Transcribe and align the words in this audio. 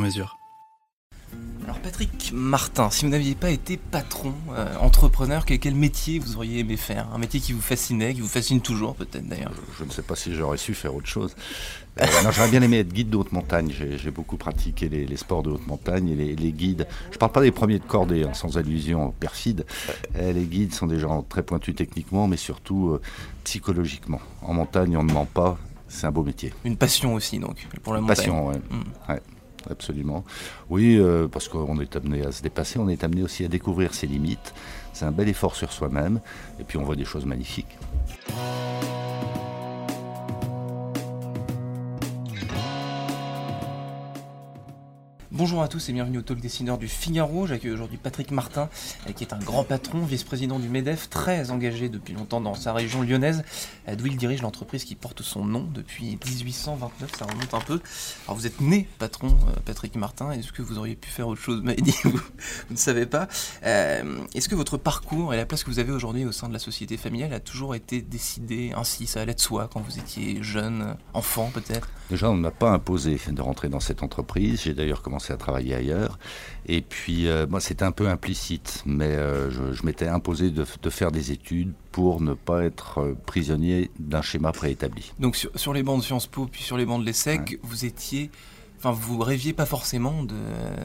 mesure. 0.00 0.36
Alors 1.64 1.78
Patrick 1.78 2.32
Martin, 2.34 2.90
si 2.90 3.04
vous 3.04 3.10
n'aviez 3.12 3.36
pas 3.36 3.50
été 3.50 3.76
patron, 3.76 4.34
euh, 4.56 4.74
entrepreneur, 4.80 5.44
quel, 5.44 5.60
quel 5.60 5.76
métier 5.76 6.18
vous 6.18 6.34
auriez 6.36 6.60
aimé 6.60 6.76
faire? 6.76 7.06
Un 7.14 7.18
métier 7.18 7.38
qui 7.38 7.52
vous 7.52 7.60
fascinait, 7.60 8.12
qui 8.14 8.20
vous 8.20 8.26
fascine 8.28 8.60
toujours 8.60 8.96
peut-être 8.96 9.28
d'ailleurs? 9.28 9.52
Je 9.78 9.84
ne 9.84 9.90
sais 9.90 10.02
pas 10.02 10.16
si 10.16 10.34
j'aurais 10.34 10.56
su 10.56 10.74
faire 10.74 10.92
autre 10.94 11.06
chose. 11.06 11.36
Euh, 12.00 12.06
non, 12.24 12.32
J'aurais 12.32 12.48
bien 12.50 12.62
aimé 12.62 12.78
être 12.78 12.92
guide 12.92 13.10
de 13.10 13.16
haute 13.18 13.30
montagne. 13.30 13.72
J'ai 13.76 13.98
j'ai 13.98 14.10
beaucoup 14.10 14.36
pratiqué 14.36 14.88
les, 14.88 15.06
les 15.06 15.16
sports 15.16 15.44
de 15.44 15.50
haute 15.50 15.66
montagne 15.68 16.08
et 16.08 16.16
les, 16.16 16.34
les 16.34 16.50
guides. 16.50 16.88
Je 17.10 17.16
ne 17.16 17.18
parle 17.18 17.32
pas 17.32 17.42
des 17.42 17.52
premiers 17.52 17.78
de 17.78 17.84
cordée, 17.84 18.24
hein, 18.24 18.34
sans 18.34 18.58
allusion 18.58 19.12
perfide. 19.20 19.64
Euh, 20.16 20.32
les 20.32 20.44
guides 20.46 20.74
sont 20.74 20.88
des 20.88 20.98
gens 20.98 21.22
très 21.22 21.44
pointus 21.44 21.76
techniquement, 21.76 22.26
mais 22.26 22.38
surtout 22.38 22.88
euh, 22.88 23.00
psychologiquement. 23.44 24.20
En 24.42 24.54
montagne, 24.54 24.96
on 24.96 25.04
ne 25.04 25.12
ment 25.12 25.26
pas. 25.26 25.56
C'est 25.86 26.06
un 26.06 26.10
beau 26.12 26.24
métier. 26.24 26.52
Une 26.64 26.76
passion 26.76 27.14
aussi 27.14 27.38
donc, 27.38 27.68
pour 27.84 27.92
la 27.92 27.98
Une 28.00 28.06
montagne. 28.06 28.16
passion, 28.16 28.46
ouais. 28.48 28.56
Mm. 28.70 29.12
Ouais, 29.12 29.20
absolument. 29.68 30.24
Oui, 30.68 30.96
euh, 30.98 31.28
parce 31.28 31.48
qu'on 31.48 31.80
est 31.80 31.96
amené 31.96 32.24
à 32.24 32.32
se 32.32 32.42
dépasser, 32.42 32.78
on 32.78 32.88
est 32.88 33.04
amené 33.04 33.22
aussi 33.22 33.44
à 33.44 33.48
découvrir 33.48 33.94
ses 33.94 34.06
limites. 34.06 34.54
C'est 34.92 35.04
un 35.04 35.12
bel 35.12 35.28
effort 35.28 35.56
sur 35.56 35.72
soi-même, 35.72 36.20
et 36.58 36.64
puis 36.64 36.78
on 36.78 36.84
voit 36.84 36.96
des 36.96 37.04
choses 37.04 37.26
magnifiques. 37.26 37.78
Bonjour 45.32 45.62
à 45.62 45.68
tous 45.68 45.88
et 45.88 45.92
bienvenue 45.92 46.18
au 46.18 46.22
Talk 46.22 46.40
Dessineur 46.40 46.76
du 46.76 46.88
Figaro. 46.88 47.46
J'accueille 47.46 47.70
aujourd'hui 47.70 47.98
Patrick 47.98 48.32
Martin, 48.32 48.68
euh, 49.08 49.12
qui 49.12 49.22
est 49.22 49.32
un 49.32 49.38
grand 49.38 49.62
patron, 49.62 50.00
vice-président 50.00 50.58
du 50.58 50.68
MEDEF, 50.68 51.08
très 51.08 51.52
engagé 51.52 51.88
depuis 51.88 52.14
longtemps 52.14 52.40
dans 52.40 52.56
sa 52.56 52.72
région 52.72 53.02
lyonnaise, 53.02 53.44
euh, 53.86 53.94
d'où 53.94 54.06
il 54.06 54.16
dirige 54.16 54.42
l'entreprise 54.42 54.82
qui 54.82 54.96
porte 54.96 55.22
son 55.22 55.44
nom 55.44 55.68
depuis 55.72 56.18
1829, 56.26 57.12
ça 57.16 57.26
remonte 57.26 57.54
un 57.54 57.60
peu. 57.60 57.80
Alors 58.26 58.38
vous 58.38 58.48
êtes 58.48 58.60
né 58.60 58.88
patron, 58.98 59.28
euh, 59.28 59.60
Patrick 59.64 59.94
Martin, 59.94 60.32
est-ce 60.32 60.50
que 60.50 60.62
vous 60.62 60.78
auriez 60.78 60.96
pu 60.96 61.08
faire 61.08 61.28
autre 61.28 61.40
chose? 61.40 61.62
Dit, 61.78 61.94
vous, 62.02 62.10
vous 62.10 62.20
ne 62.72 62.76
savez 62.76 63.06
pas. 63.06 63.28
Est-ce 63.62 64.48
que 64.48 64.56
votre 64.56 64.78
parcours 64.78 65.32
et 65.32 65.36
la 65.36 65.46
place 65.46 65.62
que 65.62 65.70
vous 65.70 65.78
avez 65.78 65.92
aujourd'hui 65.92 66.24
au 66.24 66.32
sein 66.32 66.48
de 66.48 66.52
la 66.52 66.58
société 66.58 66.96
familiale 66.96 67.32
a 67.34 67.40
toujours 67.40 67.76
été 67.76 68.02
décidé 68.02 68.72
ainsi? 68.76 69.06
Ça 69.06 69.20
allait 69.20 69.34
de 69.34 69.40
soi 69.40 69.70
quand 69.72 69.80
vous 69.80 69.96
étiez 69.96 70.42
jeune, 70.42 70.96
enfant 71.14 71.52
peut-être? 71.54 71.88
Déjà, 72.10 72.28
on 72.28 72.34
ne 72.34 72.40
m'a 72.40 72.50
pas 72.50 72.70
imposé 72.72 73.18
de 73.30 73.40
rentrer 73.40 73.68
dans 73.68 73.78
cette 73.80 74.02
entreprise. 74.02 74.62
J'ai 74.62 74.74
d'ailleurs 74.74 75.00
commencé 75.00 75.32
à 75.32 75.36
travailler 75.36 75.74
ailleurs. 75.74 76.18
Et 76.66 76.80
puis, 76.80 77.28
euh, 77.28 77.46
moi, 77.48 77.60
c'était 77.60 77.84
un 77.84 77.92
peu 77.92 78.08
implicite, 78.08 78.82
mais 78.84 79.06
euh, 79.06 79.50
je, 79.50 79.72
je 79.72 79.86
m'étais 79.86 80.08
imposé 80.08 80.50
de, 80.50 80.66
de 80.82 80.90
faire 80.90 81.12
des 81.12 81.30
études 81.30 81.72
pour 81.92 82.20
ne 82.20 82.34
pas 82.34 82.64
être 82.64 82.98
euh, 82.98 83.14
prisonnier 83.26 83.90
d'un 84.00 84.22
schéma 84.22 84.50
préétabli. 84.50 85.12
Donc 85.20 85.36
sur, 85.36 85.50
sur 85.54 85.72
les 85.72 85.84
bancs 85.84 86.00
de 86.00 86.04
Sciences 86.04 86.26
Po, 86.26 86.46
puis 86.46 86.62
sur 86.62 86.76
les 86.76 86.84
bancs 86.84 87.00
de 87.00 87.06
l'ESSEC, 87.06 87.58
vous 87.62 87.84
étiez... 87.84 88.30
Enfin, 88.82 88.92
vous 88.92 89.18
rêviez 89.18 89.52
pas 89.52 89.66
forcément 89.66 90.22
de, 90.22 90.34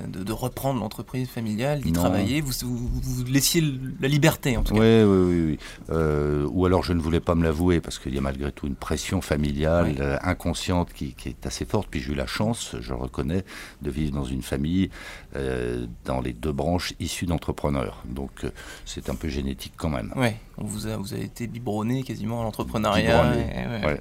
de, 0.10 0.22
de 0.24 0.32
reprendre 0.34 0.82
l'entreprise 0.82 1.30
familiale, 1.30 1.80
d'y 1.80 1.94
travailler, 1.94 2.42
vous, 2.42 2.52
vous, 2.62 2.90
vous 3.02 3.24
laissiez 3.24 3.64
la 4.02 4.10
liberté 4.10 4.58
en 4.58 4.64
tout 4.64 4.74
cas. 4.74 4.82
Oui, 4.82 5.04
oui, 5.04 5.26
oui. 5.34 5.46
oui. 5.52 5.60
Euh, 5.92 6.46
ou 6.52 6.66
alors 6.66 6.84
je 6.84 6.92
ne 6.92 7.00
voulais 7.00 7.22
pas 7.22 7.36
me 7.36 7.44
l'avouer 7.46 7.80
parce 7.80 7.98
qu'il 7.98 8.14
y 8.14 8.18
a 8.18 8.22
malgré 8.22 8.52
tout 8.52 8.68
une 8.68 8.76
pression 8.76 9.22
familiale 9.22 9.86
Oui. 9.92 9.96
euh, 10.02 10.18
inconsciente 10.24 10.92
qui, 10.94 11.14
qui 11.14 11.30
est 11.30 11.46
assez 11.46 11.64
forte. 11.64 11.88
Puis 11.90 12.02
j'ai 12.02 12.12
eu 12.12 12.16
la 12.16 12.28
chance, 12.28 12.76
je 12.82 12.90
le 12.90 12.96
reconnais, 13.00 13.46
de 13.82 13.90
vivre 13.90 14.12
dans 14.14 14.26
une 14.26 14.42
famille 14.42 14.90
euh, 15.38 15.86
dans 16.04 16.20
les 16.20 16.34
deux 16.34 16.52
branches 16.52 16.94
issues 17.00 17.28
d'entrepreneurs. 17.28 18.04
Donc 18.10 18.44
euh, 18.44 18.50
c'est 18.86 19.10
un 19.10 19.16
peu 19.16 19.30
génétique 19.30 19.74
quand 19.78 19.90
même. 19.90 20.12
Ouais, 20.18 20.36
on 20.58 20.64
vous 20.64 20.88
a, 20.88 20.98
vous 20.98 21.14
avez 21.14 21.24
été 21.24 21.48
biberonné 21.48 22.04
quasiment 22.04 22.42
à 22.42 22.44
l'entrepreneuriat. 22.44 23.32
Ouais. 23.32 23.86
ouais. 23.86 24.00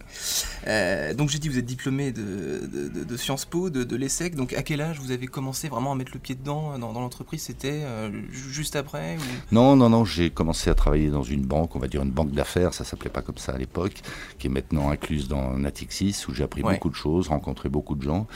Euh, 0.67 1.15
donc 1.15 1.29
j'ai 1.29 1.39
dit 1.39 1.49
vous 1.49 1.59
êtes 1.59 1.65
diplômé 1.67 2.13
de, 2.13 2.23
de, 2.67 2.89
de- 2.89 3.05
de 3.05 3.17
Sciences 3.17 3.45
Po, 3.45 3.71
de, 3.71 3.85
de 3.85 3.97
l'ESSEC. 3.97 4.35
Donc 4.35 4.53
à 4.53 4.63
quel 4.63 4.81
âge 4.81 4.99
vous 5.01 5.11
avez 5.11 5.27
commencé 5.27 5.69
vraiment 5.69 5.93
à 5.93 5.95
mettre 5.95 6.13
le 6.15 6.21
pied 6.21 6.35
dedans 6.35 6.79
dans, 6.79 6.93
dans 6.93 7.01
l'entreprise? 7.01 7.43
C'était 7.43 7.83
euh, 7.85 8.11
ju- 8.31 8.53
juste 8.53 8.77
après 8.77 9.17
ou... 9.17 9.55
Non, 9.55 9.77
non, 9.77 9.89
non, 9.91 10.05
j'ai 10.05 10.31
commencé 10.31 10.71
à 10.71 10.75
travailler 10.75 11.11
dans 11.11 11.23
une 11.23 11.43
banque, 11.43 11.75
on 11.77 11.79
va 11.79 11.89
dire 11.89 12.03
une 12.03 12.11
banque 12.11 12.31
d'affaires, 12.33 12.73
ça 12.75 12.85
s'appelait 12.85 13.11
pas 13.11 13.23
comme 13.23 13.39
ça 13.39 13.53
à 13.53 13.59
l'époque, 13.59 14.03
qui 14.39 14.47
est 14.47 14.51
maintenant 14.51 14.91
incluse 14.91 15.29
dans 15.29 15.51
Natixis, 15.59 16.25
où 16.29 16.35
j'ai 16.35 16.45
appris 16.45 16.63
Ouais. 16.63 16.75
beaucoup 16.75 16.89
de 16.89 16.95
choses, 16.95 17.29
rencontré 17.29 17.69
beaucoup 17.69 17.95
de 17.95 18.03
gens. 18.03 18.27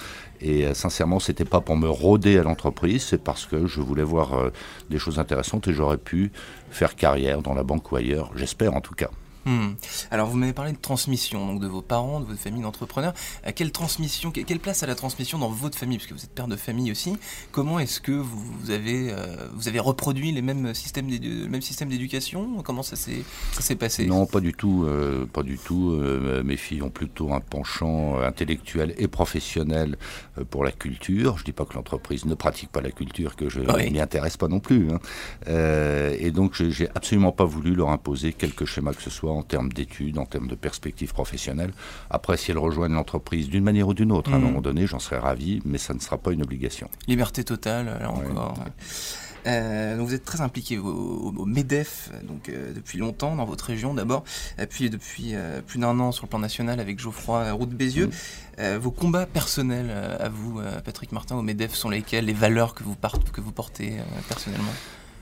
Et 0.41 0.67
euh, 0.67 0.75
sincèrement, 0.75 1.19
c'était 1.19 1.45
pas 1.45 1.61
pour 1.61 1.77
me 1.77 1.89
rôder 1.89 2.39
à 2.39 2.43
l'entreprise, 2.43 3.03
c'est 3.03 3.23
parce 3.23 3.47
que 3.47 3.67
je 3.67 3.81
voulais 3.81 4.03
voir 4.03 4.35
euh, 4.35 4.51
des 4.91 4.99
choses 4.99 5.19
intéressantes 5.19 5.67
et 5.69 5.73
j'aurais 5.73 5.99
pu 5.99 6.31
faire 6.71 6.95
carrière 6.95 7.41
dans 7.43 7.55
la 7.55 7.63
banque 7.63 7.91
ou 7.91 7.97
ailleurs, 7.97 8.08
j'espère 8.35 8.75
en 8.75 8.81
tout 8.81 8.95
cas. 8.95 9.11
Hmm. 9.47 9.75
Alors 10.11 10.29
vous 10.29 10.37
m'avez 10.37 10.53
parlé 10.53 10.73
de 10.73 10.79
transmission, 10.79 11.47
donc 11.47 11.61
de 11.61 11.67
vos 11.67 11.81
parents, 11.81 12.21
de 12.21 12.27
votre 12.27 12.41
famille 12.41 12.63
d'entrepreneurs. 12.63 13.15
Euh, 13.47 13.51
quelle 13.55 13.73
transmission, 13.73 14.31
que- 14.31 14.41
quelle 14.41 14.59
place 14.61 14.83
a 14.83 14.87
la 14.87 14.95
transmission 14.95 15.39
dans 15.39 15.49
votre 15.49 15.79
famille, 15.79 15.97
puisque 15.99 16.13
vous 16.13 16.23
êtes 16.25 16.35
père 16.35 16.49
de 16.49 16.57
famille 16.57 16.91
aussi. 16.93 17.17
Comment 17.53 17.79
est-ce 17.79 18.01
que 18.01 18.13
vous, 18.13 18.71
avez, 18.71 19.11
euh, 19.11 19.49
vous 19.55 19.69
avez 19.69 19.79
reproduit 19.81 20.33
les 20.33 20.43
mêmes 20.43 20.75
systèmes, 20.75 21.09
le 21.09 21.49
même 21.49 21.63
système 21.63 21.89
d'éducation? 21.89 22.63
Comment 22.63 22.83
ça 22.83 22.97
s'est, 22.97 23.77
passé? 23.77 24.07
Non, 24.07 24.27
pas 24.27 24.41
du 24.41 24.53
tout, 24.53 24.85
euh, 24.87 25.25
pas 25.27 25.43
du 25.43 25.57
tout. 25.59 25.93
Euh, 25.93 26.43
mes 26.43 26.57
filles 26.57 26.83
ont 26.83 26.91
plutôt 26.91 27.33
un 27.33 27.41
penchant 27.41 28.19
intellectuel 28.21 28.95
et 28.99 29.09
professionnel 29.09 29.97
pour 30.51 30.63
la 30.65 30.73
culture. 30.73 31.39
Je 31.39 31.45
dis 31.45 31.53
pas 31.53 31.65
que 31.65 31.75
l'entreprise 31.75 32.25
ne 32.27 32.35
pratique 32.35 32.71
pas 32.71 32.81
la 32.81 32.91
culture, 32.91 33.37
que 33.37 33.49
je 33.49 33.61
Oui. 33.61 33.87
ne 33.87 33.91
m'y 33.91 34.01
intéresse 34.01 34.37
pas 34.37 34.49
non 34.49 34.61
plus. 34.61 34.89
hein. 34.93 34.99
Et 36.19 36.31
donc, 36.33 36.55
j'ai 36.61 36.89
absolument 36.95 37.33
pas 37.33 37.45
voulu 37.45 37.75
leur 37.75 37.89
imposer 37.91 38.33
quelque 38.33 38.65
schéma 38.67 38.93
que 38.93 39.03
ce 39.03 39.11
soit 39.11 39.28
en 39.31 39.43
termes 39.43 39.73
d'études, 39.73 40.19
en 40.19 40.27
termes 40.27 40.49
de 40.49 40.55
perspectives 40.55 41.13
professionnelles. 41.13 41.73
Après, 42.11 42.37
si 42.37 42.51
elles 42.51 42.59
rejoignent 42.59 42.95
l'entreprise 42.95 43.49
d'une 43.49 43.65
manière 43.65 43.89
ou 43.89 43.95
d'une 43.95 44.13
autre, 44.13 44.33
à 44.33 44.37
un 44.37 44.39
Mhm. 44.39 44.45
moment 44.45 44.61
donné, 44.61 44.87
j'en 44.87 44.99
serais 44.99 45.19
ravi, 45.19 45.61
mais 45.65 45.79
ça 45.79 45.95
ne 45.95 46.01
sera 46.01 46.19
pas 46.19 46.33
une 46.33 46.43
obligation. 46.43 46.89
Liberté 47.07 47.45
totale, 47.45 47.87
là 48.01 48.11
encore. 48.11 48.59
ouais. 48.59 48.65
Euh, 49.47 49.97
donc 49.97 50.09
vous 50.09 50.15
êtes 50.15 50.25
très 50.25 50.41
impliqué 50.41 50.79
au, 50.79 50.87
au- 50.89 51.33
au 51.39 51.45
MEDEF 51.47 52.11
donc, 52.25 52.49
euh, 52.49 52.73
depuis 52.75 52.99
longtemps 52.99 53.37
dans 53.37 53.45
votre 53.45 53.65
région 53.67 53.95
d'abord, 53.95 54.25
puis 54.69 54.91
depuis 54.91 55.31
euh, 55.35 55.63
plus 55.63 55.79
d'un 55.79 55.99
an 56.01 56.11
sur 56.11 56.25
le 56.27 56.29
plan 56.29 56.41
national 56.41 56.81
avec 56.81 56.99
Geoffroy 56.99 57.53
Roux 57.53 57.67
de 57.67 57.75
Bézieux. 57.75 58.11
Mhm. 58.59 58.77
Vos 58.79 58.91
combats 58.91 59.25
personnels 59.27 59.89
à 60.19 60.29
vous, 60.29 60.61
Patrick 60.85 61.13
Martin, 61.13 61.37
au 61.37 61.43
MEDEF 61.43 61.75
sont 61.75 61.89
lesquels? 61.91 62.25
Les 62.25 62.33
valeurs 62.33 62.75
que 62.75 62.83
vous, 62.83 62.97
part- 62.97 63.21
que 63.33 63.41
vous 63.41 63.53
portez 63.53 63.93
personnellement? 64.29 64.73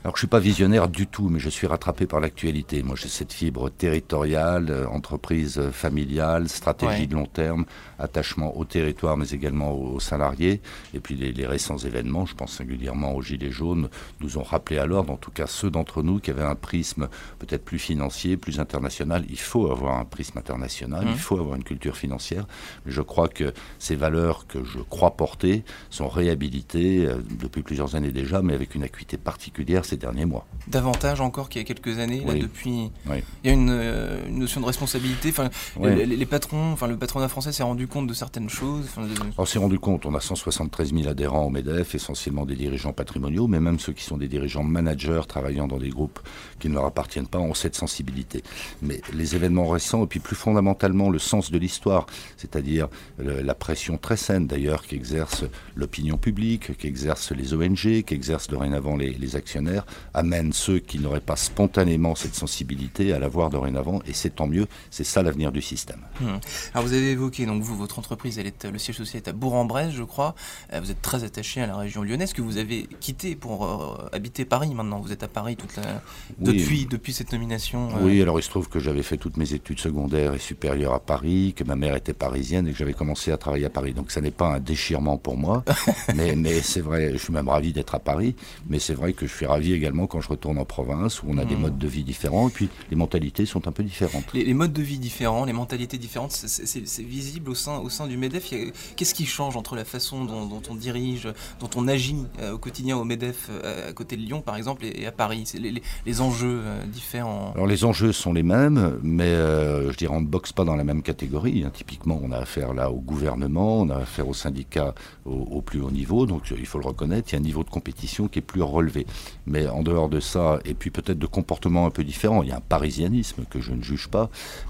Alors 0.07 0.15
je 0.15 0.21
suis 0.21 0.27
pas 0.27 0.39
visionnaire 0.39 0.87
du 0.87 1.05
tout, 1.05 1.27
mais 1.27 1.37
je 1.37 1.49
suis 1.49 1.67
rattrapé 1.67 2.07
par 2.07 2.21
l'actualité. 2.21 2.81
Moi 2.81 2.95
j'ai 2.95 3.09
cette 3.09 3.33
fibre 3.33 3.69
territoriale, 3.69 4.67
euh, 4.69 4.87
entreprise 4.87 5.61
familiale, 5.73 6.47
stratégie 6.47 7.01
Ouais. 7.01 7.07
de 7.07 7.13
long 7.15 7.25
terme, 7.25 7.65
attachement 7.99 8.55
au 8.55 8.63
territoire, 8.63 9.17
mais 9.17 9.27
également 9.31 9.73
aux, 9.73 9.99
salariés. 9.99 10.61
Et 10.93 11.01
puis 11.01 11.15
les, 11.15 11.33
les 11.33 11.45
récents 11.45 11.77
événements, 11.77 12.25
je 12.25 12.35
pense 12.35 12.53
singulièrement 12.53 13.15
aux 13.15 13.21
Gilets 13.21 13.51
jaunes, 13.51 13.89
nous 14.21 14.37
ont 14.37 14.43
rappelé 14.43 14.79
à 14.79 14.85
l'ordre, 14.85 15.11
en 15.11 15.17
tout 15.17 15.29
cas 15.29 15.45
ceux 15.45 15.69
d'entre 15.69 16.01
nous 16.03 16.19
qui 16.19 16.31
avaient 16.31 16.41
un 16.41 16.55
prisme 16.55 17.09
peut-être 17.39 17.65
plus 17.65 17.77
financier, 17.77 18.37
plus 18.37 18.61
international. 18.61 19.25
Il 19.29 19.37
faut 19.39 19.69
avoir 19.69 19.99
un 19.99 20.05
prisme 20.05 20.37
international, 20.37 21.03
il 21.05 21.17
faut 21.17 21.37
avoir 21.37 21.57
une 21.57 21.65
culture 21.65 21.97
financière. 21.97 22.45
Mais 22.85 22.93
je 22.93 23.01
crois 23.01 23.27
que 23.27 23.53
ces 23.77 23.97
valeurs 23.97 24.47
que 24.47 24.63
je 24.63 24.79
crois 24.79 25.17
porter 25.17 25.65
sont 25.89 26.07
réhabilitées 26.07 27.05
euh, 27.05 27.17
depuis 27.37 27.61
plusieurs 27.61 27.95
années 27.97 28.11
déjà, 28.11 28.41
mais 28.41 28.53
avec 28.53 28.73
une 28.73 28.83
acuité 28.83 29.17
particulière 29.17 29.83
ces 29.97 30.01
derniers 30.01 30.25
mois. 30.25 30.45
Davantage 30.67 31.21
encore 31.21 31.49
qu'il 31.49 31.61
y 31.61 31.65
a 31.65 31.67
quelques 31.67 31.97
années, 31.99 32.23
là, 32.25 32.33
depuis. 32.35 32.91
Oui. 33.09 33.23
Il 33.43 33.47
y 33.47 33.49
a 33.49 33.53
une, 33.53 33.69
euh, 33.71 34.27
une 34.27 34.39
notion 34.39 34.61
de 34.61 34.65
responsabilité. 34.65 35.29
Enfin, 35.29 35.49
les, 35.81 36.05
les 36.05 36.25
patrons, 36.25 36.71
enfin 36.73 36.87
le 36.87 36.97
patronat 36.97 37.29
français 37.29 37.51
s'est 37.51 37.63
rendu 37.63 37.87
compte 37.87 38.05
de 38.07 38.13
certaines 38.13 38.49
choses. 38.49 38.85
enfin, 38.85 39.03
de- 39.07 39.13
On 39.37 39.45
s'est 39.45 39.59
rendu 39.59 39.79
compte, 39.79 40.05
on 40.05 40.13
a 40.13 40.19
173 40.19 40.93
000 40.93 41.07
adhérents 41.07 41.45
au 41.45 41.49
MEDEF, 41.49 41.95
essentiellement 41.95 42.45
des 42.45 42.55
dirigeants 42.55 42.93
patrimoniaux, 42.93 43.47
mais 43.47 43.59
même 43.59 43.79
ceux 43.79 43.93
qui 43.93 44.03
sont 44.03 44.17
des 44.17 44.27
dirigeants 44.27 44.63
managers 44.63 45.21
travaillant 45.27 45.67
dans 45.67 45.77
des 45.77 45.89
groupes 45.89 46.19
qui 46.59 46.69
ne 46.69 46.73
leur 46.75 46.85
appartiennent 46.85 47.27
pas 47.27 47.39
ont 47.39 47.53
cette 47.53 47.75
sensibilité. 47.75 48.43
Mais 48.81 49.01
les 49.13 49.35
événements 49.35 49.67
récents, 49.69 50.03
et 50.03 50.07
puis 50.07 50.19
plus 50.19 50.35
fondamentalement 50.35 51.09
le 51.09 51.19
sens 51.19 51.49
de 51.49 51.57
l'histoire, 51.57 52.05
c'est-à-dire 52.35 52.87
la 53.19 53.55
pression 53.55 53.97
très 53.97 54.17
saine 54.17 54.47
d'ailleurs 54.47 54.83
qu'exerce 54.85 55.45
l'opinion 55.75 56.17
publique, 56.17 56.77
qu'exercent 56.77 57.31
les 57.31 57.53
ONG, 57.53 58.03
qu'exercent 58.03 58.47
dorénavant 58.49 58.95
les, 58.97 59.11
les 59.11 59.35
actionnaires, 59.35 59.76
amène 60.13 60.53
ceux 60.53 60.79
qui 60.79 60.99
n'auraient 60.99 61.19
pas 61.19 61.35
spontanément 61.35 62.15
cette 62.15 62.35
sensibilité 62.35 63.13
à 63.13 63.19
l'avoir 63.19 63.49
dorénavant, 63.49 64.01
et 64.05 64.13
c'est 64.13 64.35
tant 64.35 64.47
mieux, 64.47 64.67
c'est 64.89 65.03
ça 65.03 65.23
l'avenir 65.23 65.51
du 65.51 65.61
système. 65.61 65.99
Hmm. 66.19 66.37
Alors 66.73 66.85
vous 66.85 66.93
avez 66.93 67.11
évoqué, 67.11 67.45
donc 67.45 67.61
vous, 67.61 67.75
votre 67.75 67.99
entreprise, 67.99 68.39
elle 68.39 68.47
est, 68.47 68.65
le 68.65 68.77
siège 68.77 68.97
social 68.97 69.21
est 69.23 69.27
à 69.27 69.33
Bourg-en-Bresse, 69.33 69.93
je 69.93 70.03
crois, 70.03 70.35
euh, 70.73 70.79
vous 70.79 70.91
êtes 70.91 71.01
très 71.01 71.23
attaché 71.23 71.61
à 71.61 71.67
la 71.67 71.77
région 71.77 72.03
lyonnaise, 72.03 72.33
que 72.33 72.41
vous 72.41 72.57
avez 72.57 72.87
quitté 72.99 73.35
pour 73.35 73.65
euh, 73.65 74.09
habiter 74.11 74.45
Paris 74.45 74.73
maintenant, 74.73 74.99
vous 74.99 75.11
êtes 75.11 75.23
à 75.23 75.27
Paris 75.27 75.55
toute 75.55 75.75
la... 75.75 76.01
depuis, 76.39 76.85
depuis 76.85 77.13
cette 77.13 77.31
nomination 77.31 77.89
euh. 77.89 77.99
Oui, 78.01 78.21
alors 78.21 78.39
il 78.39 78.43
se 78.43 78.49
trouve 78.49 78.69
que 78.69 78.79
j'avais 78.79 79.03
fait 79.03 79.17
toutes 79.17 79.37
mes 79.37 79.53
études 79.53 79.79
secondaires 79.79 80.33
et 80.33 80.39
supérieures 80.39 80.93
à 80.93 80.99
Paris, 80.99 81.53
que 81.55 81.63
ma 81.63 81.75
mère 81.75 81.95
était 81.95 82.13
parisienne 82.13 82.67
et 82.67 82.71
que 82.71 82.77
j'avais 82.77 82.93
commencé 82.93 83.31
à 83.31 83.37
travailler 83.37 83.65
à 83.65 83.69
Paris, 83.69 83.93
donc 83.93 84.11
ça 84.11 84.21
n'est 84.21 84.31
pas 84.31 84.55
un 84.55 84.59
déchirement 84.59 85.17
pour 85.17 85.37
moi, 85.37 85.63
mais, 86.15 86.35
mais 86.35 86.61
c'est 86.61 86.81
vrai, 86.81 87.11
je 87.13 87.17
suis 87.17 87.33
même 87.33 87.49
ravi 87.49 87.73
d'être 87.73 87.95
à 87.95 87.99
Paris, 87.99 88.35
mais 88.69 88.79
c'est 88.79 88.93
vrai 88.93 89.13
que 89.13 89.27
je 89.27 89.33
suis 89.33 89.45
ravi 89.45 89.66
également 89.73 90.07
quand 90.07 90.21
je 90.21 90.29
retourne 90.29 90.57
en 90.57 90.65
province 90.65 91.23
où 91.23 91.27
on 91.29 91.37
a 91.37 91.45
des 91.45 91.55
hmm. 91.55 91.61
modes 91.61 91.77
de 91.77 91.87
vie 91.87 92.03
différents 92.03 92.49
et 92.49 92.51
puis 92.51 92.69
les 92.89 92.95
mentalités 92.95 93.45
sont 93.45 93.67
un 93.67 93.71
peu 93.71 93.83
différentes. 93.83 94.25
Les, 94.33 94.53
modes 94.53 94.73
de 94.73 94.81
vie 94.81 94.99
différents, 94.99 95.45
les 95.45 95.53
mentalités 95.53 95.97
différentes, 95.97 96.31
c'est 96.31 97.03
visible 97.03 97.49
au 97.49 97.55
sein, 97.55 97.77
au 97.79 97.89
sein 97.89 98.07
du 98.07 98.17
MEDEF. 98.17 98.53
Qu'est-ce 98.95 99.13
qui 99.13 99.25
change 99.25 99.57
entre 99.57 99.75
la 99.75 99.85
façon 99.85 100.25
dont, 100.25 100.61
on 100.69 100.75
dirige, 100.75 101.27
dont 101.59 101.69
on 101.75 101.87
agit 101.87 102.15
euh, 102.39 102.53
au 102.53 102.57
quotidien 102.57 102.97
au 102.97 103.03
MEDEF 103.03 103.49
euh, 103.49 103.89
à 103.89 103.93
côté 103.93 104.15
de 104.17 104.21
Lyon 104.21 104.41
par 104.41 104.55
exemple 104.55 104.85
et, 104.85 105.05
à 105.05 105.11
Paris? 105.11 105.43
C'est 105.45 105.59
les, 105.59 106.21
enjeux 106.21 106.61
euh, 106.63 106.85
différents 106.85 107.51
Alors 107.53 107.67
les 107.67 107.85
enjeux 107.85 108.11
sont 108.11 108.33
les 108.33 108.43
mêmes, 108.43 108.99
mais 109.03 109.35
je 109.35 109.95
dirais 109.95 110.13
on 110.15 110.21
ne 110.21 110.27
boxe 110.27 110.53
pas 110.53 110.63
dans 110.63 110.75
la 110.75 110.83
même 110.83 111.01
catégorie. 111.01 111.63
Hein. 111.63 111.71
Typiquement, 111.73 112.19
on 112.23 112.31
a 112.31 112.37
affaire 112.37 112.73
là 112.73 112.91
au 112.91 112.99
gouvernement, 112.99 113.81
on 113.81 113.89
a 113.89 113.97
affaire 113.97 114.27
aux 114.27 114.33
syndicats 114.33 114.95
au, 115.25 115.31
au 115.31 115.61
plus 115.61 115.81
haut 115.81 115.91
niveau, 115.91 116.25
donc 116.25 116.43
il 116.57 116.65
faut 116.65 116.79
le 116.79 116.85
reconnaître, 116.85 117.29
il 117.29 117.33
y 117.33 117.35
a 117.35 117.39
un 117.39 117.43
niveau 117.43 117.63
de 117.63 117.69
compétition 117.69 118.27
qui 118.27 118.39
est 118.39 118.41
plus 118.41 118.61
relevé. 118.61 119.05
Mais 119.45 119.56
en 119.67 119.81
dehors 119.81 120.09
de 120.09 120.19
ça, 120.19 120.59
et 120.65 120.73
puis 120.73 120.89
peut-être 120.89 121.17
de 121.17 121.25
comportements 121.25 121.85
un 121.85 121.89
peu 121.89 122.03
différents, 122.03 122.43
il 122.43 122.49
y 122.49 122.51
a 122.51 122.57
un 122.57 122.61
parisianisme 122.61 123.45
que 123.49 123.59
je 123.59 123.71
ne 123.71 123.81
juge 123.81 124.07
pas, 124.07 124.29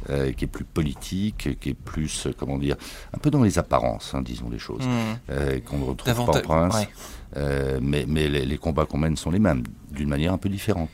euh, 0.09 0.31
qui 0.31 0.45
est 0.45 0.47
plus 0.47 0.63
politique, 0.63 1.59
qui 1.59 1.69
est 1.69 1.73
plus, 1.73 2.27
euh, 2.27 2.33
comment 2.37 2.57
dire, 2.57 2.75
un 3.13 3.17
peu 3.17 3.29
dans 3.29 3.43
les 3.43 3.59
apparences, 3.59 4.13
hein, 4.13 4.21
disons 4.21 4.49
les 4.49 4.59
choses, 4.59 4.85
mmh. 4.85 5.31
euh, 5.31 5.59
qu'on 5.61 5.79
ne 5.79 5.85
retrouve 5.85 6.13
pas 6.13 6.21
en 6.21 6.41
prince. 6.41 6.87
mais, 7.81 8.05
mais 8.07 8.29
les 8.29 8.57
combats 8.57 8.85
qu'on 8.85 8.97
mène 8.97 9.17
sont 9.17 9.31
les 9.31 9.39
mêmes, 9.39 9.63
d'une 9.91 10.09
manière 10.09 10.33
un 10.33 10.37
peu 10.37 10.49
différente 10.49 10.89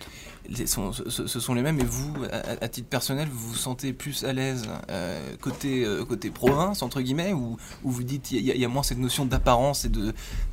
ce, 0.52 1.40
sont 1.40 1.54
les 1.54 1.62
mêmes. 1.62 1.80
Et 1.80 1.86
vous, 1.86 2.14
à, 2.62 2.68
titre 2.68 2.88
personnel, 2.88 3.28
vous 3.32 3.50
vous 3.50 3.56
sentez 3.56 3.94
plus 3.94 4.24
à 4.24 4.34
l'aise 4.34 4.68
euh, 4.90 5.36
côté, 5.40 5.86
euh, 5.86 6.04
côté 6.06 6.30
province, 6.30 6.82
entre 6.82 7.02
guillemets, 7.02 7.34
ou, 7.34 7.58
vous 7.84 8.04
dites 8.04 8.32
il 8.32 8.42
y, 8.42 8.66
a 8.66 8.68
moins 8.68 8.84
cette 8.84 8.98
notion 8.98 9.26
d'apparence 9.26 9.86
et 9.86 9.92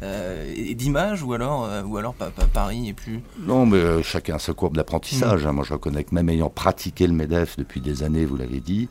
euh, 0.03 0.75
d'image, 0.75 1.23
ou 1.23 1.33
alors, 1.33 1.69
ou 1.87 1.97
alors 1.97 2.15
pas, 2.15 2.31
Paris 2.31 2.89
et 2.89 2.93
plus 2.93 3.21
Non, 3.41 3.67
mais 3.67 4.03
chacun 4.03 4.37
a 4.37 4.39
sa 4.39 4.53
courbe 4.53 4.77
d'apprentissage. 4.77 5.47
Hein. 5.47 5.53
Moi, 5.53 5.65
je 5.65 5.73
reconnais 5.73 6.05
que 6.05 6.15
même 6.15 6.29
ayant 6.29 6.51
pratiqué 6.51 7.07
le 7.07 7.13
MEDEF 7.13 7.57
depuis 7.57 7.81
des 7.81 8.03
années, 8.03 8.25
vous 8.25 8.37
l'avez 8.37 8.61
dit, 8.61 8.89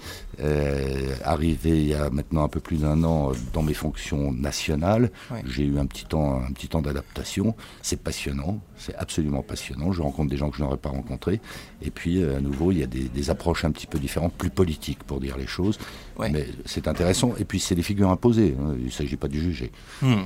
arrivé 1.23 1.69
il 1.69 1.87
y 1.87 1.93
a 1.93 2.09
maintenant 2.09 2.43
un 2.43 2.47
peu 2.47 2.59
plus 2.59 2.81
d'un 2.81 3.03
an 3.03 3.31
dans 3.53 3.63
mes 3.63 3.73
fonctions 3.73 4.31
nationales, 4.31 5.11
j'ai 5.45 5.63
eu 5.63 5.79
un 5.79 5.85
petit 5.85 6.05
temps, 6.05 6.41
un 6.41 6.51
petit 6.51 6.67
temps 6.67 6.81
d'adaptation. 6.81 7.55
C'est 7.81 8.01
passionnant, 8.01 8.59
c'est 8.77 8.95
absolument 8.95 9.41
passionnant. 9.41 9.91
Je 9.91 10.01
rencontre 10.01 10.29
des 10.29 10.37
gens 10.37 10.49
que 10.49 10.57
je 10.57 10.63
n'aurais 10.63 10.77
pas 10.77 10.88
rencontrer. 10.89 11.39
Et 11.81 11.91
puis, 11.91 12.21
euh, 12.21 12.37
à 12.37 12.41
nouveau, 12.41 12.71
il 12.71 12.79
y 12.79 12.83
a 12.83 12.87
des, 12.87 13.29
approches 13.29 13.65
un 13.65 13.71
petit 13.71 13.87
peu 13.87 13.99
différentes, 13.99 14.33
plus 14.33 14.49
politiques 14.49 15.03
pour 15.03 15.19
dire 15.19 15.37
les 15.37 15.47
choses. 15.47 15.77
Mais 16.19 16.47
c'est 16.65 16.87
intéressant. 16.87 17.33
Et 17.39 17.45
puis, 17.45 17.59
c'est 17.59 17.75
des 17.75 17.83
figures 17.83 18.09
imposées. 18.09 18.55
Hein. 18.59 18.75
Il 18.77 18.85
ne 18.85 18.89
s'agit 18.89 19.15
pas 19.15 19.27
de 19.27 19.35
juger. 19.35 19.71
Hmm. 20.01 20.23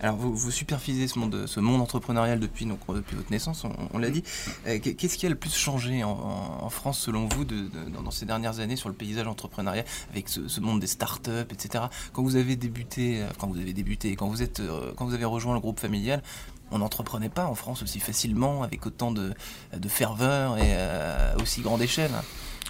Alors, 0.00 0.16
vous, 0.16 0.34
vous, 0.34 0.50
supervisez 0.50 1.08
ce 1.08 1.18
monde, 1.18 1.46
ce 1.46 1.60
monde 1.60 1.80
entrepreneurial 1.80 2.40
depuis, 2.40 2.66
donc, 2.66 2.80
depuis 2.88 3.16
votre 3.16 3.30
naissance, 3.30 3.64
on, 3.92 3.98
l'a 3.98 4.10
dit. 4.10 4.22
Euh, 4.66 4.78
qu'est-ce 4.78 5.16
qui 5.16 5.26
a 5.26 5.28
le 5.28 5.34
plus 5.34 5.54
changé 5.54 6.04
en, 6.04 6.68
France, 6.70 6.98
selon 6.98 7.28
vous, 7.28 7.44
de, 7.44 7.68
dans, 8.02 8.10
ces 8.10 8.26
dernières 8.26 8.60
années 8.60 8.76
sur 8.76 8.88
le 8.88 8.94
paysage 8.94 9.26
entrepreneurial, 9.26 9.84
avec 10.10 10.28
ce, 10.28 10.60
monde 10.60 10.80
des 10.80 10.86
startups, 10.86 11.30
etc. 11.50 11.84
Quand 12.12 12.22
vous 12.22 12.36
avez 12.36 12.56
débuté, 12.56 13.22
euh, 13.22 13.28
quand 13.38 13.48
vous 13.48 13.58
avez 13.58 13.72
débuté, 13.72 14.16
quand 14.16 14.28
vous, 14.28 14.42
êtes, 14.42 14.62
quand 14.96 15.06
vous 15.06 15.14
avez 15.14 15.24
rejoint 15.24 15.54
le 15.54 15.60
groupe 15.60 15.80
familial, 15.80 16.22
on 16.70 16.78
n'entreprenait 16.78 17.28
pas 17.28 17.46
en 17.46 17.54
France 17.54 17.82
aussi 17.82 18.00
facilement, 18.00 18.62
avec 18.62 18.86
autant 18.86 19.12
de, 19.12 19.34
ferveur 19.88 20.58
et 20.58 20.74
à 20.74 20.78
euh, 20.78 21.36
aussi 21.40 21.62
grande 21.62 21.82
échelle. 21.82 22.10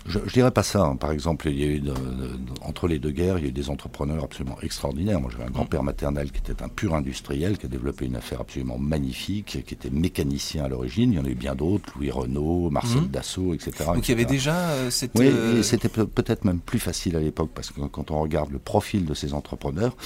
Je, 0.07 0.19
ne 0.19 0.25
dirais 0.27 0.51
pas 0.51 0.63
ça. 0.63 0.83
Hein. 0.85 0.97
Par 0.97 1.13
exemple, 1.13 1.49
il 1.49 1.59
y 1.59 1.65
a 1.65 1.67
eu 1.67 1.83
entre 2.63 2.89
les 2.89 2.99
deux 2.99 3.11
guerres, 3.11 3.39
il 3.39 3.45
y 3.45 3.47
a 3.47 3.51
eu 3.51 3.53
des 3.53 3.71
entrepreneurs 3.71 4.25
absolument 4.25 4.57
extraordinaires. 4.63 5.21
Moi, 5.21 5.31
j'avais 5.31 5.45
un 5.45 5.51
grand-père 5.51 5.83
maternel 5.83 6.31
qui 6.33 6.39
était 6.39 6.63
un 6.63 6.69
pur 6.69 6.95
industriel, 6.95 7.59
qui 7.59 7.67
a 7.67 7.69
développé 7.69 8.07
une 8.07 8.17
affaire 8.17 8.41
absolument 8.41 8.79
magnifique, 8.79 9.65
qui 9.67 9.75
était 9.75 9.91
mécanicien 9.91 10.65
à 10.65 10.69
l'origine. 10.69 11.13
Il 11.13 11.17
y 11.17 11.21
en 11.21 11.25
a 11.25 11.29
eu 11.29 11.35
bien 11.35 11.55
d'autres, 11.55 11.93
Louis 11.97 12.11
Renault, 12.11 12.71
Marcel 12.71 13.03
mmh. 13.03 13.09
Dassault, 13.09 13.55
etc. 13.55 13.73
Donc 13.95 14.09
il 14.09 14.13
y 14.13 14.15
avait 14.15 14.25
déjà 14.25 14.55
euh, 14.55 14.91
cette. 14.91 15.13
Oui, 15.17 15.27
euh, 15.27 15.63
c'était 15.63 15.89
peut-être 15.89 16.45
même 16.45 16.61
plus 16.61 16.79
facile 16.79 17.17
à 17.17 17.21
l'époque, 17.21 17.51
parce 17.55 17.71
que 17.71 17.81
quand 17.81 18.11
on 18.11 18.21
regarde 18.21 18.51
le 18.51 18.59
profil 18.59 19.05
de 19.05 19.15
ces 19.15 19.35
entrepreneurs, 19.35 19.97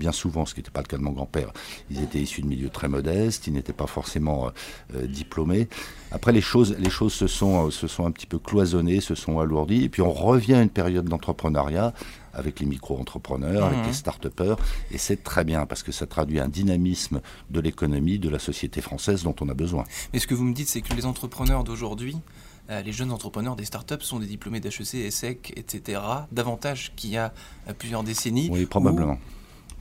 bien 0.00 0.10
souvent, 0.10 0.46
ce 0.46 0.54
qui 0.54 0.60
n'était 0.60 0.72
pas 0.72 0.80
le 0.80 0.86
cas 0.86 0.96
de 0.96 1.02
mon 1.02 1.12
grand-père. 1.12 1.52
Ils 1.90 2.02
étaient 2.02 2.18
issus 2.18 2.42
de 2.42 2.46
milieux 2.48 2.70
très 2.70 2.88
modestes, 2.88 3.46
ils 3.46 3.52
n'étaient 3.52 3.72
pas 3.72 3.86
forcément 3.86 4.46
euh, 4.46 4.50
euh, 4.96 5.06
diplômés. 5.06 5.68
Après, 6.10 6.32
les 6.32 6.40
choses, 6.40 6.74
les 6.78 6.90
choses 6.90 7.12
se, 7.12 7.28
sont, 7.28 7.66
euh, 7.66 7.70
se 7.70 7.86
sont 7.86 8.06
un 8.06 8.10
petit 8.10 8.26
peu 8.26 8.38
cloisonnées, 8.38 9.00
se 9.00 9.14
sont 9.14 9.38
alourdies, 9.38 9.84
et 9.84 9.88
puis 9.88 10.02
on 10.02 10.10
revient 10.10 10.54
à 10.54 10.62
une 10.62 10.70
période 10.70 11.04
d'entrepreneuriat 11.04 11.92
avec 12.32 12.60
les 12.60 12.66
micro-entrepreneurs, 12.66 13.66
avec 13.66 13.84
les 13.84 13.90
mmh. 13.90 13.92
start-upers, 13.92 14.56
et 14.90 14.98
c'est 14.98 15.22
très 15.22 15.44
bien 15.44 15.66
parce 15.66 15.82
que 15.82 15.92
ça 15.92 16.06
traduit 16.06 16.40
un 16.40 16.48
dynamisme 16.48 17.20
de 17.50 17.60
l'économie, 17.60 18.18
de 18.18 18.28
la 18.28 18.38
société 18.38 18.80
française 18.80 19.22
dont 19.24 19.34
on 19.40 19.48
a 19.48 19.54
besoin. 19.54 19.84
Mais 20.12 20.18
ce 20.18 20.26
que 20.26 20.34
vous 20.34 20.44
me 20.44 20.54
dites, 20.54 20.68
c'est 20.68 20.80
que 20.80 20.94
les 20.94 21.06
entrepreneurs 21.06 21.64
d'aujourd'hui, 21.64 22.16
les 22.84 22.92
jeunes 22.92 23.10
entrepreneurs 23.10 23.56
des 23.56 23.64
startups 23.64 24.02
sont 24.02 24.20
des 24.20 24.26
diplômés 24.26 24.60
d'HEC, 24.60 24.94
ESSEC, 24.94 25.52
etc., 25.56 26.00
davantage 26.30 26.92
qu'il 26.94 27.10
y 27.10 27.16
a 27.16 27.32
plusieurs 27.78 28.04
décennies. 28.04 28.48
Oui, 28.52 28.64
probablement 28.64 29.18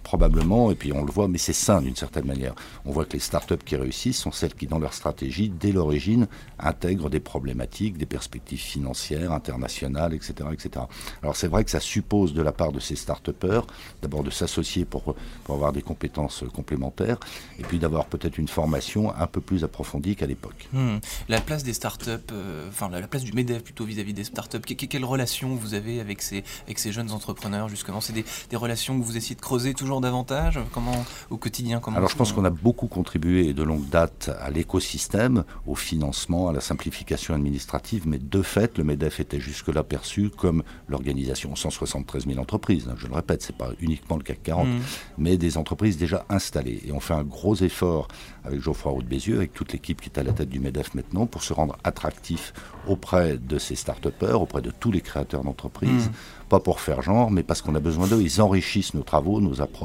probablement, 0.04 0.72
et 0.72 0.75
puis 0.75 0.92
on 0.94 1.04
le 1.04 1.12
voit, 1.12 1.28
mais 1.28 1.38
c'est 1.38 1.54
sain 1.54 1.81
d'une 1.81 1.96
certaine 1.96 2.25
manière. 2.25 2.56
On 2.86 2.92
voit 2.92 3.06
que 3.06 3.13
les 3.13 3.19
startups 3.19 3.63
qui 3.66 3.75
réussissent 3.75 4.19
sont 4.19 4.31
celles 4.31 4.54
qui, 4.54 4.68
dans 4.68 4.80
leur 4.80 4.94
stratégie, 4.94 5.50
dès 5.50 5.72
l'origine, 5.72 6.28
intègrent 6.57 7.10
des 7.10 7.19
problématiques, 7.19 7.98
des 7.98 8.06
perspectives 8.06 8.60
financières, 8.60 9.31
internationales, 9.31 10.13
etc. 10.13 10.34
etc. 10.51 10.86
Alors 11.22 11.36
c'est 11.36 11.48
vrai 11.48 11.63
que 11.63 11.72
ça 11.72 11.80
suppose 11.80 12.34
de 12.34 12.42
la 12.42 12.51
part 12.51 12.72
de 12.72 12.80
ces 12.80 12.96
start-upers, 12.96 13.66
d'abord 14.01 14.24
de 14.24 14.30
s'associer 14.30 14.86
pour, 14.86 15.16
pour 15.44 15.56
avoir 15.56 15.72
des 15.72 15.81
compétences 15.81 16.44
complémentaires, 16.54 17.19
et 17.60 17.63
puis 17.63 17.80
d'avoir 17.80 18.06
peut-être 18.06 18.38
une 18.38 18.48
formation 18.48 19.13
un 19.16 19.28
peu 19.28 19.42
plus 19.42 19.63
approfondie 19.63 20.16
qu'à 20.16 20.25
l'époque. 20.25 20.68
Hmm. 20.74 20.98
La 21.28 21.42
place 21.42 21.63
des 21.63 21.74
startups, 21.74 22.12
euh, 22.31 22.68
enfin 22.69 22.90
la, 22.90 23.07
place 23.07 23.24
du 23.24 23.34
MEDEF 23.34 23.63
plutôt 23.63 23.86
vis-à-vis 23.86 24.13
des 24.13 24.24
startups, 24.24 24.60
que, 24.60 24.86
quelle 24.86 25.06
relation 25.06 25.56
vous 25.56 25.74
avez 25.74 26.00
avec 26.00 26.22
ces, 26.22 26.44
avec 26.66 26.80
ces 26.80 26.92
jeunes 26.92 27.12
entrepreneurs 27.12 27.69
justement? 27.69 28.02
C'est 28.02 28.13
des, 28.13 28.25
des 28.50 28.56
relations 28.56 29.00
que 29.00 29.06
vous 29.06 29.18
essayez 29.18 29.36
de 29.36 29.42
creuser 29.42 29.74
toujours 29.74 29.99
davantage? 30.01 30.60
Comment 30.74 31.06
au 31.30 31.38
quotidien 31.38 31.80
comment 31.80 31.98
Alors 31.98 32.10
je 32.10 32.16
pense 32.16 32.34
qu'on 32.34 32.46
a 32.46 32.50
beaucoup 32.50 32.88
contribué 32.88 33.54
de 33.54 33.63
longue 33.63 33.88
date 33.90 34.31
à 34.40 34.50
l'écosystème, 34.50 35.44
au 35.68 35.76
financement, 35.76 36.50
à 36.50 36.54
la 36.54 36.62
simplification 36.62 37.33
administrative, 37.33 38.07
mais 38.07 38.18
de 38.18 38.42
fait, 38.42 38.78
le 38.78 38.83
MEDEF 38.83 39.19
était 39.19 39.40
jusque-là 39.40 39.83
perçu 39.83 40.30
comme 40.30 40.64
l'organisation 40.88 41.56
173 41.56 42.28
000 42.28 42.40
entreprises. 42.40 42.88
Hein, 42.90 42.95
je 42.97 43.07
le 43.07 43.14
répète, 43.14 43.42
c'est 43.42 43.56
pas 43.56 43.69
uniquement 43.80 44.18
le 44.18 44.24
CAC 44.24 44.44
40, 44.44 44.68
mmh. 44.68 44.80
mais 45.18 45.38
des 45.38 45.57
entreprises 45.57 45.97
déjà 45.97 46.26
installées. 46.30 46.81
Et 46.85 46.92
on 46.92 47.00
fait 47.00 47.14
un 47.14 47.24
gros 47.24 47.56
effort 47.56 48.07
avec 48.44 48.62
Geoffroy 48.62 49.02
de 49.02 49.07
Bézieux, 49.07 49.38
avec 49.38 49.54
toute 49.54 49.74
l'équipe 49.74 50.02
qui 50.02 50.09
est 50.09 50.19
à 50.19 50.24
la 50.24 50.33
tête 50.33 50.50
du 50.50 50.59
MEDEF 50.59 50.94
maintenant, 50.94 51.26
pour 51.26 51.44
se 51.44 51.54
rendre 51.54 51.78
attractif 51.83 52.54
auprès 52.88 53.38
de 53.38 53.57
ces 53.57 53.76
start-upers, 53.76 54.42
auprès 54.42 54.62
de 54.62 54.71
tous 54.71 54.92
les 54.92 55.02
créateurs 55.02 55.44
d'entreprises. 55.44 56.07
Mmh 56.07 56.40
pas 56.50 56.59
pour 56.59 56.81
faire 56.81 57.02
genre, 57.02 57.31
mais 57.31 57.44
parce 57.44 57.62
qu'on 57.62 57.76
a 57.76 57.80
besoin 57.80 58.07
d'eux. 58.07 58.21
Ils 58.21 58.42
enrichissent 58.42 58.94
nos 58.95 59.04
travaux, 59.04 59.40
nos 59.40 59.62
approches, 59.62 59.79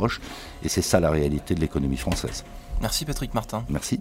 et 0.63 0.69
c'est 0.69 0.83
ça 0.83 1.01
la 1.01 1.11
réalité 1.11 1.55
de 1.55 1.61
l'économie 1.61 1.97
française. 1.97 2.45
Merci 2.81 3.05
Patrick 3.05 3.35
Martin. 3.35 3.65
Merci. 3.69 4.01